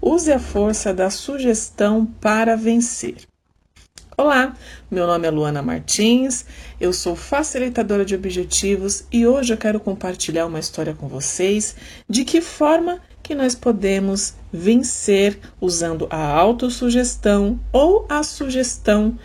Use 0.00 0.32
a 0.32 0.38
força 0.38 0.94
da 0.94 1.10
sugestão 1.10 2.06
para 2.20 2.56
vencer. 2.56 3.16
Olá, 4.16 4.56
meu 4.90 5.06
nome 5.06 5.28
é 5.28 5.30
Luana 5.30 5.60
Martins, 5.60 6.46
eu 6.80 6.90
sou 6.90 7.14
facilitadora 7.14 8.02
de 8.02 8.14
objetivos 8.14 9.04
e 9.12 9.26
hoje 9.26 9.52
eu 9.52 9.58
quero 9.58 9.78
compartilhar 9.78 10.46
uma 10.46 10.58
história 10.58 10.94
com 10.94 11.06
vocês 11.06 11.76
de 12.08 12.24
que 12.24 12.40
forma 12.40 12.98
que 13.22 13.34
nós 13.34 13.54
podemos 13.54 14.34
vencer 14.50 15.38
usando 15.60 16.06
a 16.08 16.16
autossugestão 16.16 17.60
ou 17.70 18.06
a 18.08 18.22
sugestão 18.22 19.18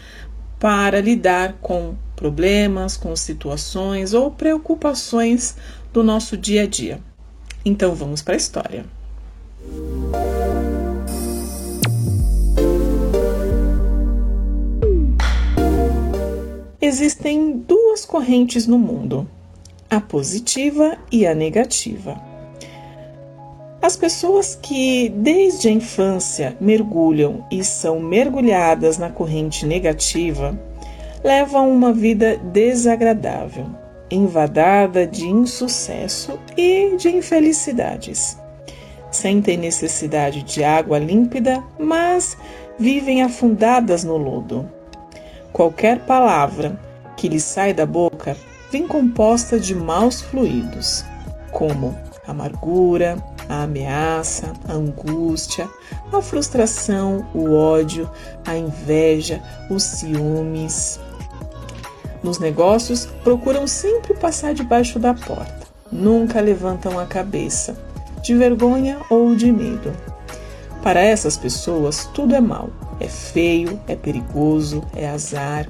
para 0.60 1.00
lidar 1.00 1.54
com 1.62 1.96
problemas, 2.16 2.98
com 2.98 3.16
situações 3.16 4.14
ou 4.14 4.30
preocupações 4.30 5.56
do 5.94 6.04
nosso 6.04 6.36
dia 6.36 6.64
a 6.64 6.68
dia. 6.68 7.00
Então 7.64 7.96
vamos 7.96 8.22
para 8.22 8.34
a 8.34 8.38
história. 8.38 8.86
Existem 16.91 17.54
duas 17.55 18.04
correntes 18.04 18.68
no 18.68 18.77
mundo, 18.77 19.26
a 19.90 20.02
positiva 20.02 20.98
e 21.09 21.26
a 21.26 21.34
negativa. 21.34 22.22
As 23.81 23.95
pessoas 23.95 24.59
que 24.62 25.08
desde 25.08 25.70
a 25.70 25.72
infância 25.72 26.58
mergulham 26.59 27.45
e 27.50 27.64
são 27.64 28.02
mergulhadas 28.02 28.98
na 28.98 29.09
corrente 29.09 29.66
negativa 29.66 30.59
levam 31.23 31.72
uma 31.72 31.94
vida 31.94 32.36
desagradável, 32.36 33.67
invadada 34.12 35.08
de 35.08 35.30
insucesso 35.30 36.38
e 36.58 36.98
de 36.98 37.08
infelicidades. 37.08 38.38
Sentem 39.09 39.55
necessidade 39.55 40.44
de 40.44 40.62
água 40.62 41.00
límpida, 41.00 41.64
mas 41.80 42.38
vivem 42.78 43.22
afundadas 43.22 44.03
no 44.03 44.17
lodo 44.17 44.81
Qualquer 45.62 46.00
palavra 46.08 46.76
que 47.16 47.30
lhe 47.30 47.40
sai 47.40 47.72
da 47.72 47.86
boca 47.86 48.36
vem 48.72 48.88
composta 48.88 49.59
de 49.59 49.76
maus 49.76 50.20
fluidos, 50.20 51.06
como 51.52 51.95
amargura, 52.28 53.23
a 53.48 53.62
ameaça, 53.62 54.53
a 54.68 54.73
angústia, 54.73 55.70
a 56.12 56.20
frustração, 56.20 57.28
o 57.36 57.53
ódio, 57.53 58.09
a 58.44 58.58
inveja, 58.58 59.40
os 59.70 59.84
ciúmes. 59.84 61.00
Nos 62.23 62.40
negócios, 62.40 63.06
procuram 63.23 63.68
sempre 63.68 64.16
passar 64.16 64.56
debaixo 64.56 64.98
da 64.98 65.14
porta, 65.14 65.68
nunca 65.92 66.42
levantam 66.42 66.98
a 66.98 67.06
cabeça, 67.06 67.78
de 68.23 68.34
vergonha 68.34 68.98
ou 69.12 69.36
de 69.36 69.52
medo. 69.52 69.96
Para 70.81 71.02
essas 71.02 71.38
pessoas, 71.38 72.09
tudo 72.16 72.34
é 72.34 72.42
mal 72.42 72.72
é 73.02 73.07
feio, 73.07 73.81
é 73.88 73.95
perigoso, 73.95 74.83
é 74.95 75.09
azar. 75.09 75.67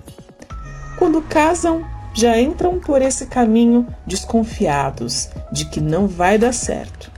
Quando 0.97 1.21
casam, 1.21 1.85
já 2.13 2.39
entram 2.39 2.79
por 2.79 3.01
esse 3.01 3.25
caminho 3.25 3.87
desconfiados 4.05 5.29
de 5.51 5.65
que 5.65 5.79
não 5.79 6.07
vai 6.07 6.37
dar 6.37 6.53
certo 6.53 7.09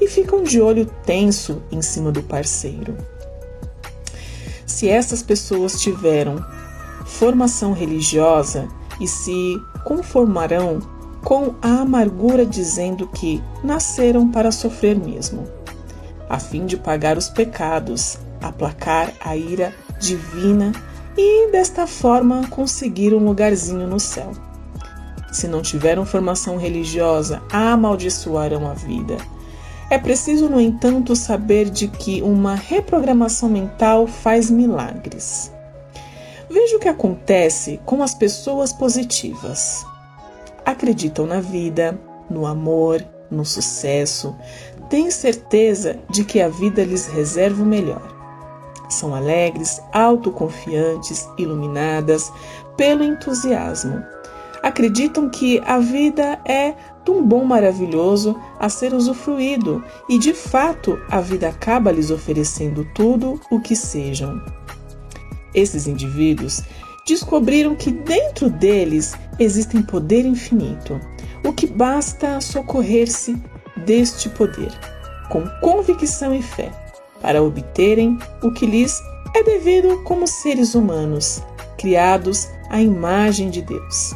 e 0.00 0.06
ficam 0.06 0.42
de 0.42 0.60
olho 0.60 0.86
tenso 1.04 1.62
em 1.70 1.82
cima 1.82 2.12
do 2.12 2.22
parceiro. 2.22 2.96
Se 4.64 4.88
essas 4.88 5.22
pessoas 5.22 5.80
tiveram 5.80 6.44
formação 7.04 7.72
religiosa 7.72 8.68
e 9.00 9.08
se 9.08 9.56
conformarão 9.84 10.80
com 11.24 11.54
a 11.60 11.80
amargura 11.80 12.46
dizendo 12.46 13.08
que 13.08 13.42
nasceram 13.64 14.30
para 14.30 14.52
sofrer 14.52 14.96
mesmo, 14.96 15.44
a 16.28 16.38
fim 16.38 16.66
de 16.66 16.76
pagar 16.76 17.16
os 17.18 17.28
pecados 17.28 18.18
aplacar 18.40 19.12
a 19.20 19.36
ira 19.36 19.74
divina 19.98 20.72
e, 21.16 21.50
desta 21.50 21.86
forma, 21.86 22.46
conseguir 22.48 23.14
um 23.14 23.24
lugarzinho 23.24 23.86
no 23.86 23.98
céu. 23.98 24.32
Se 25.32 25.48
não 25.48 25.62
tiveram 25.62 26.06
formação 26.06 26.56
religiosa, 26.56 27.42
amaldiçoarão 27.50 28.66
a 28.68 28.74
vida. 28.74 29.16
É 29.88 29.98
preciso, 29.98 30.48
no 30.48 30.60
entanto, 30.60 31.14
saber 31.14 31.70
de 31.70 31.88
que 31.88 32.22
uma 32.22 32.54
reprogramação 32.54 33.48
mental 33.48 34.06
faz 34.06 34.50
milagres. 34.50 35.52
Veja 36.50 36.76
o 36.76 36.80
que 36.80 36.88
acontece 36.88 37.80
com 37.84 38.02
as 38.02 38.14
pessoas 38.14 38.72
positivas. 38.72 39.84
Acreditam 40.64 41.26
na 41.26 41.40
vida, 41.40 41.98
no 42.30 42.46
amor, 42.46 43.04
no 43.30 43.44
sucesso, 43.44 44.34
têm 44.88 45.10
certeza 45.10 45.98
de 46.08 46.24
que 46.24 46.40
a 46.40 46.48
vida 46.48 46.84
lhes 46.84 47.06
reserva 47.06 47.62
o 47.62 47.66
melhor. 47.66 48.15
São 48.88 49.14
alegres, 49.14 49.80
autoconfiantes, 49.92 51.28
iluminadas 51.36 52.32
pelo 52.76 53.02
entusiasmo. 53.02 54.02
Acreditam 54.62 55.28
que 55.28 55.60
a 55.64 55.78
vida 55.78 56.40
é 56.44 56.74
um 57.08 57.22
bom 57.22 57.44
maravilhoso 57.44 58.36
a 58.58 58.68
ser 58.68 58.92
usufruído 58.92 59.84
e, 60.08 60.18
de 60.18 60.34
fato, 60.34 60.98
a 61.08 61.20
vida 61.20 61.48
acaba 61.48 61.92
lhes 61.92 62.10
oferecendo 62.10 62.84
tudo 62.94 63.40
o 63.50 63.60
que 63.60 63.76
sejam. 63.76 64.42
Esses 65.54 65.86
indivíduos 65.86 66.62
descobriram 67.06 67.76
que 67.76 67.92
dentro 67.92 68.50
deles 68.50 69.14
existe 69.38 69.80
poder 69.84 70.26
infinito, 70.26 71.00
o 71.44 71.52
que 71.52 71.66
basta 71.66 72.40
socorrer-se 72.40 73.40
deste 73.84 74.28
poder, 74.30 74.72
com 75.30 75.46
convicção 75.60 76.34
e 76.34 76.42
fé 76.42 76.85
para 77.20 77.42
obterem 77.42 78.18
o 78.42 78.50
que 78.52 78.66
lhes 78.66 79.00
é 79.34 79.42
devido 79.42 80.02
como 80.04 80.26
seres 80.26 80.74
humanos, 80.74 81.42
criados 81.76 82.48
à 82.70 82.80
imagem 82.80 83.50
de 83.50 83.62
Deus. 83.62 84.14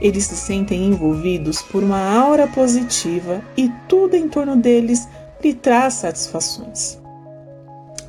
Eles 0.00 0.24
se 0.24 0.36
sentem 0.36 0.84
envolvidos 0.86 1.62
por 1.62 1.82
uma 1.82 1.98
aura 1.98 2.46
positiva 2.46 3.42
e 3.56 3.70
tudo 3.88 4.14
em 4.14 4.28
torno 4.28 4.56
deles 4.56 5.08
lhe 5.42 5.54
traz 5.54 5.94
satisfações. 5.94 6.98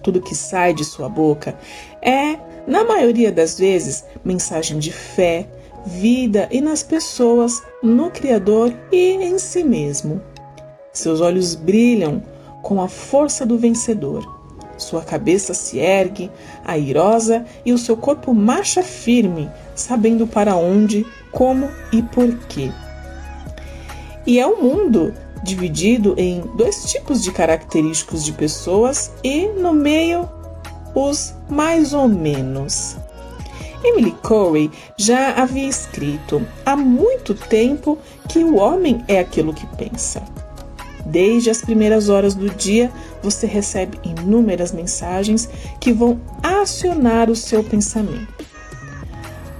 Tudo 0.03 0.21
que 0.21 0.35
sai 0.35 0.73
de 0.73 0.83
sua 0.83 1.07
boca 1.07 1.57
é, 2.01 2.37
na 2.65 2.83
maioria 2.83 3.31
das 3.31 3.57
vezes, 3.57 4.03
mensagem 4.23 4.79
de 4.79 4.91
fé, 4.91 5.47
vida 5.85 6.49
e 6.51 6.59
nas 6.59 6.83
pessoas, 6.83 7.63
no 7.81 8.11
Criador 8.11 8.73
e 8.91 9.13
em 9.13 9.39
si 9.39 9.63
mesmo. 9.63 10.21
Seus 10.91 11.21
olhos 11.21 11.55
brilham 11.55 12.21
com 12.61 12.81
a 12.81 12.87
força 12.87 13.45
do 13.45 13.57
vencedor. 13.57 14.37
Sua 14.77 15.01
cabeça 15.01 15.53
se 15.53 15.79
ergue, 15.79 16.29
airosa, 16.63 17.45
e 17.65 17.73
o 17.73 17.77
seu 17.77 17.97
corpo 17.97 18.33
marcha 18.33 18.83
firme, 18.83 19.49
sabendo 19.75 20.27
para 20.27 20.55
onde, 20.55 21.05
como 21.31 21.69
e 21.91 22.01
por 22.01 22.31
quê. 22.47 22.71
E 24.25 24.39
é 24.39 24.45
um 24.45 24.61
mundo 24.61 25.13
dividido 25.43 26.13
em 26.17 26.41
dois 26.55 26.91
tipos 26.91 27.23
de 27.23 27.31
característicos 27.31 28.23
de 28.23 28.33
pessoas 28.33 29.11
e, 29.23 29.47
no 29.47 29.73
meio, 29.73 30.29
os 30.93 31.33
mais 31.49 31.93
ou 31.93 32.07
menos. 32.07 32.97
Emily 33.83 34.11
Corey 34.23 34.69
já 34.97 35.31
havia 35.35 35.67
escrito 35.67 36.45
há 36.65 36.75
muito 36.75 37.33
tempo 37.33 37.97
que 38.27 38.39
o 38.39 38.57
homem 38.57 39.03
é 39.07 39.19
aquilo 39.19 39.53
que 39.53 39.65
pensa. 39.77 40.21
Desde 41.09 41.49
as 41.49 41.61
primeiras 41.61 42.09
horas 42.09 42.35
do 42.35 42.49
dia, 42.49 42.91
você 43.23 43.47
recebe 43.47 43.97
inúmeras 44.03 44.71
mensagens 44.71 45.49
que 45.79 45.93
vão 45.93 46.19
acionar 46.43 47.29
o 47.29 47.35
seu 47.35 47.63
pensamento. 47.63 48.45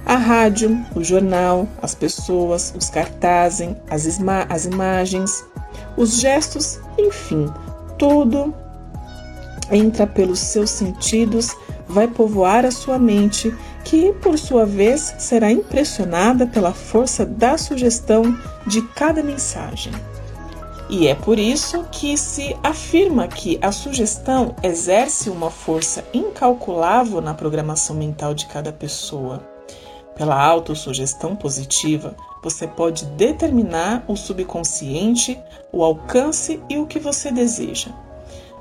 A 0.04 0.16
rádio, 0.16 0.78
o 0.94 1.02
jornal, 1.02 1.66
as 1.82 1.94
pessoas, 1.94 2.74
os 2.76 2.88
cartazes, 2.90 3.68
as, 3.90 4.06
as 4.48 4.64
imagens, 4.66 5.44
os 5.96 6.20
gestos, 6.20 6.78
enfim, 6.98 7.50
tudo 7.98 8.54
entra 9.70 10.06
pelos 10.06 10.38
seus 10.38 10.70
sentidos, 10.70 11.54
vai 11.86 12.08
povoar 12.08 12.64
a 12.64 12.70
sua 12.70 12.98
mente, 12.98 13.54
que 13.84 14.12
por 14.14 14.38
sua 14.38 14.64
vez 14.66 15.14
será 15.18 15.50
impressionada 15.50 16.46
pela 16.46 16.72
força 16.72 17.24
da 17.24 17.56
sugestão 17.56 18.36
de 18.66 18.82
cada 18.82 19.22
mensagem. 19.22 19.92
E 20.90 21.06
é 21.06 21.14
por 21.14 21.38
isso 21.38 21.84
que 21.92 22.16
se 22.16 22.56
afirma 22.62 23.28
que 23.28 23.58
a 23.60 23.70
sugestão 23.70 24.56
exerce 24.62 25.28
uma 25.28 25.50
força 25.50 26.02
incalculável 26.14 27.20
na 27.20 27.34
programação 27.34 27.94
mental 27.94 28.32
de 28.32 28.46
cada 28.46 28.72
pessoa. 28.72 29.46
Pela 30.16 30.42
autossugestão 30.42 31.36
positiva, 31.36 32.16
você 32.42 32.66
pode 32.66 33.04
determinar 33.04 34.02
o 34.08 34.16
subconsciente, 34.16 35.38
o 35.70 35.84
alcance 35.84 36.58
e 36.70 36.78
o 36.78 36.86
que 36.86 36.98
você 36.98 37.30
deseja. 37.30 37.92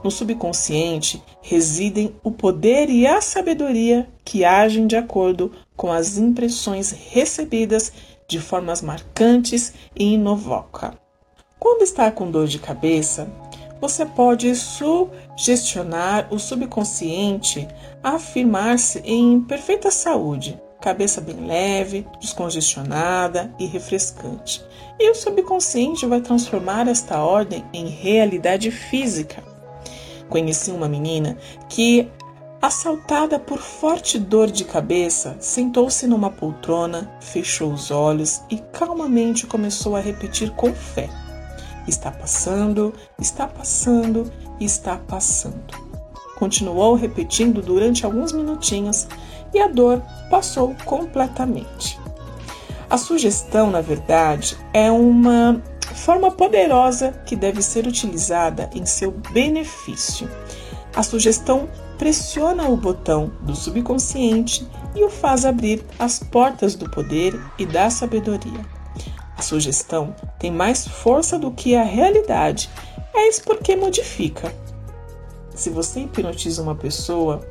No 0.04 0.12
subconsciente 0.12 1.24
residem 1.42 2.14
o 2.22 2.30
poder 2.30 2.90
e 2.90 3.08
a 3.08 3.22
sabedoria 3.22 4.08
que 4.26 4.44
agem 4.44 4.86
de 4.86 4.98
acordo 4.98 5.52
com 5.78 5.92
as 5.92 6.18
impressões 6.18 6.92
recebidas 6.92 7.92
de 8.28 8.40
formas 8.40 8.82
marcantes 8.82 9.74
e 9.96 10.14
inovocas. 10.14 11.07
Quando 11.60 11.82
está 11.82 12.12
com 12.12 12.30
dor 12.30 12.48
de 12.48 12.60
cabeça, 12.60 13.28
você 13.80 14.06
pode 14.06 14.56
sugestionar 14.56 16.28
o 16.32 16.40
subconsciente 16.40 17.68
a 18.04 18.12
afirmar-se 18.12 19.00
em 19.00 19.42
perfeita 19.42 19.92
saúde, 19.92 20.60
cabeça 20.82 21.22
bem 21.22 21.46
leve, 21.46 22.08
descongestionada 22.20 23.54
e 23.60 23.66
refrescante. 23.66 24.64
E 25.00 25.10
o 25.10 25.16
subconsciente 25.16 26.06
vai 26.06 26.22
transformar 26.22 26.88
esta 26.88 27.20
ordem 27.20 27.64
em 27.74 27.88
realidade 27.88 28.72
física. 28.72 29.44
Conheci 30.30 30.72
uma 30.72 30.88
menina 30.88 31.38
que, 31.70 32.10
assaltada 32.62 33.40
por 33.40 33.60
forte 33.60 34.18
dor 34.18 34.50
de 34.50 34.66
cabeça, 34.66 35.38
sentou-se 35.40 36.06
numa 36.08 36.32
poltrona, 36.32 37.12
fechou 37.22 37.72
os 37.72 37.92
olhos 37.92 38.42
e 38.50 38.58
calmamente 38.58 39.46
começou 39.46 39.96
a 39.96 40.00
repetir 40.00 40.52
com 40.52 40.74
fé: 40.74 41.10
Está 41.88 42.12
passando, 42.12 42.94
está 43.20 43.48
passando, 43.48 44.32
está 44.60 44.98
passando. 44.98 45.74
Continuou 46.38 46.96
repetindo 46.96 47.62
durante 47.62 48.06
alguns 48.06 48.32
minutinhos 48.32 49.08
e 49.54 49.60
a 49.60 49.68
dor 49.68 50.02
passou 50.30 50.76
completamente. 50.86 52.00
A 52.90 52.98
sugestão, 52.98 53.72
na 53.72 53.82
verdade, 53.82 54.58
é 54.74 54.92
uma 54.92 55.62
forma 55.94 56.32
poderosa 56.32 57.12
que 57.26 57.36
deve 57.36 57.62
ser 57.62 57.88
utilizada 57.88 58.70
em 58.74 58.86
seu 58.86 59.12
benefício. 59.12 60.30
A 60.96 61.04
sugestão 61.04 61.68
pressiona 61.98 62.70
o 62.70 62.78
botão 62.78 63.32
do 63.42 63.56
subconsciente 63.56 64.68
e 64.96 65.04
o 65.04 65.10
faz 65.10 65.46
abrir 65.46 65.84
as 66.00 66.20
portas 66.20 66.76
do 66.76 66.90
poder 66.90 67.40
e 67.58 67.66
da 67.66 67.90
sabedoria. 67.90 68.77
A 69.38 69.42
sugestão 69.42 70.16
tem 70.40 70.52
mais 70.52 70.88
força 70.88 71.38
do 71.38 71.52
que 71.52 71.76
a 71.76 71.84
realidade, 71.84 72.70
é 73.14 73.28
isso 73.28 73.44
porque 73.44 73.76
modifica. 73.76 74.54
Se 75.54 75.70
você 75.70 76.02
hipnotiza 76.02 76.62
uma 76.62 76.76
pessoa 76.76 77.42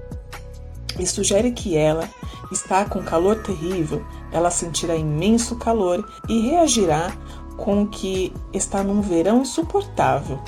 e 0.98 1.06
sugere 1.06 1.52
que 1.52 1.76
ela 1.76 2.08
está 2.52 2.84
com 2.84 3.02
calor 3.02 3.42
terrível, 3.42 4.04
ela 4.32 4.50
sentirá 4.50 4.96
imenso 4.96 5.56
calor 5.56 6.08
e 6.28 6.48
reagirá 6.48 7.12
com 7.56 7.86
que 7.86 8.32
está 8.52 8.82
num 8.82 9.00
verão 9.00 9.42
insuportável. 9.42 10.40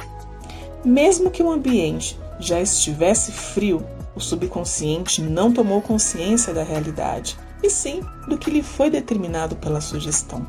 Mesmo 0.84 1.30
que 1.30 1.42
o 1.42 1.50
ambiente 1.50 2.18
já 2.38 2.60
estivesse 2.60 3.32
frio, 3.32 3.84
o 4.14 4.20
subconsciente 4.20 5.20
não 5.20 5.52
tomou 5.52 5.82
consciência 5.82 6.54
da 6.54 6.62
realidade, 6.62 7.36
e 7.62 7.70
sim 7.70 8.02
do 8.28 8.38
que 8.38 8.50
lhe 8.50 8.62
foi 8.62 8.90
determinado 8.90 9.56
pela 9.56 9.80
sugestão. 9.80 10.46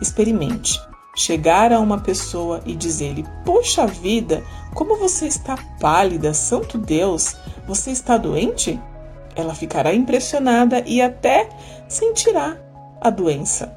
Experimente 0.00 0.80
chegar 1.16 1.72
a 1.72 1.80
uma 1.80 1.98
pessoa 1.98 2.60
e 2.66 2.76
dizer-lhe: 2.76 3.24
Puxa 3.44 3.86
vida, 3.86 4.44
como 4.74 4.96
você 4.96 5.26
está 5.26 5.56
pálida, 5.80 6.34
santo 6.34 6.76
Deus, 6.76 7.34
você 7.66 7.90
está 7.90 8.18
doente? 8.18 8.78
Ela 9.34 9.54
ficará 9.54 9.94
impressionada 9.94 10.82
e 10.86 11.00
até 11.00 11.48
sentirá 11.88 12.56
a 13.00 13.10
doença. 13.10 13.76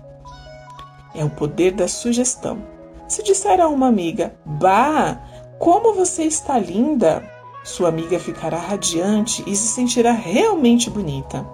É 1.15 1.23
o 1.23 1.29
poder 1.29 1.71
da 1.71 1.87
sugestão. 1.87 2.59
Se 3.07 3.23
disser 3.23 3.59
a 3.59 3.67
uma 3.67 3.87
amiga: 3.87 4.35
Bah, 4.45 5.17
como 5.57 5.93
você 5.93 6.23
está 6.23 6.59
linda! 6.59 7.23
Sua 7.63 7.89
amiga 7.89 8.19
ficará 8.19 8.57
radiante 8.57 9.43
e 9.45 9.55
se 9.55 9.67
sentirá 9.67 10.11
realmente 10.11 10.89
bonita. 10.89 11.45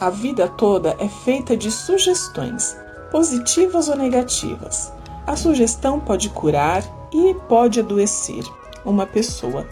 A 0.00 0.08
vida 0.08 0.48
toda 0.48 0.96
é 0.98 1.08
feita 1.08 1.56
de 1.56 1.70
sugestões, 1.70 2.76
positivas 3.10 3.88
ou 3.88 3.96
negativas. 3.96 4.92
A 5.26 5.36
sugestão 5.36 6.00
pode 6.00 6.28
curar 6.30 6.82
e 7.12 7.34
pode 7.48 7.80
adoecer 7.80 8.44
uma 8.84 9.06
pessoa, 9.06 9.66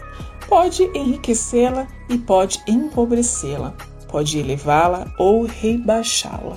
pode 0.49 0.85
enriquecê-la 0.95 1.87
e 2.09 2.19
pode 2.19 2.63
empobrecê-la, 2.67 3.75
pode 4.09 4.39
elevá-la 4.39 5.07
ou 5.19 5.45
rebaixá-la. 5.45 6.57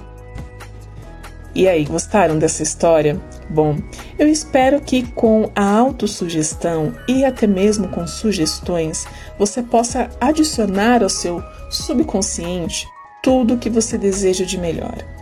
E 1.53 1.67
aí, 1.67 1.83
gostaram 1.83 2.39
dessa 2.39 2.63
história? 2.63 3.19
Bom, 3.49 3.75
eu 4.17 4.27
espero 4.27 4.79
que 4.79 5.11
com 5.11 5.51
a 5.53 5.65
autossugestão 5.65 6.93
e 7.09 7.25
até 7.25 7.45
mesmo 7.45 7.89
com 7.89 8.07
sugestões, 8.07 9.05
você 9.37 9.61
possa 9.61 10.09
adicionar 10.21 11.03
ao 11.03 11.09
seu 11.09 11.43
subconsciente 11.69 12.87
tudo 13.21 13.55
o 13.55 13.57
que 13.57 13.69
você 13.69 13.97
deseja 13.97 14.45
de 14.45 14.57
melhor. 14.57 15.20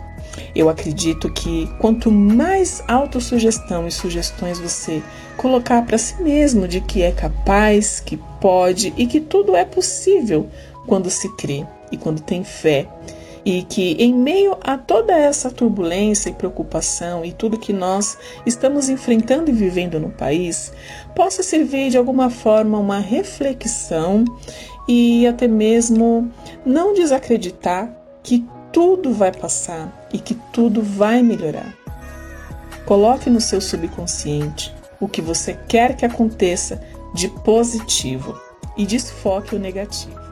Eu 0.54 0.68
acredito 0.68 1.30
que 1.30 1.68
quanto 1.78 2.10
mais 2.10 2.82
autossugestão 2.88 3.86
e 3.86 3.90
sugestões 3.90 4.58
você 4.58 5.02
colocar 5.36 5.82
para 5.82 5.98
si 5.98 6.22
mesmo 6.22 6.68
de 6.68 6.80
que 6.80 7.02
é 7.02 7.12
capaz, 7.12 8.00
que 8.00 8.16
pode 8.40 8.92
e 8.96 9.06
que 9.06 9.20
tudo 9.20 9.56
é 9.56 9.64
possível 9.64 10.48
quando 10.86 11.08
se 11.10 11.28
crê 11.36 11.66
e 11.92 11.96
quando 11.96 12.20
tem 12.20 12.44
fé, 12.44 12.88
e 13.44 13.62
que 13.62 13.92
em 13.92 14.14
meio 14.14 14.56
a 14.62 14.76
toda 14.76 15.12
essa 15.12 15.50
turbulência 15.50 16.30
e 16.30 16.34
preocupação 16.34 17.24
e 17.24 17.32
tudo 17.32 17.58
que 17.58 17.72
nós 17.72 18.18
estamos 18.44 18.88
enfrentando 18.88 19.50
e 19.50 19.54
vivendo 19.54 19.98
no 19.98 20.10
país, 20.10 20.72
possa 21.14 21.42
servir 21.42 21.90
de 21.90 21.96
alguma 21.96 22.30
forma 22.30 22.78
uma 22.78 22.98
reflexão 22.98 24.24
e 24.86 25.26
até 25.26 25.46
mesmo 25.48 26.30
não 26.64 26.92
desacreditar 26.94 27.94
que 28.22 28.44
tudo 28.72 29.12
vai 29.12 29.32
passar 29.32 30.08
e 30.12 30.18
que 30.18 30.34
tudo 30.52 30.82
vai 30.82 31.22
melhorar. 31.22 31.74
Coloque 32.84 33.30
no 33.30 33.40
seu 33.40 33.60
subconsciente 33.60 34.74
o 35.00 35.08
que 35.08 35.22
você 35.22 35.54
quer 35.68 35.96
que 35.96 36.04
aconteça 36.04 36.82
de 37.14 37.28
positivo 37.28 38.38
e 38.76 38.86
desfoque 38.86 39.54
o 39.54 39.58
negativo. 39.58 40.29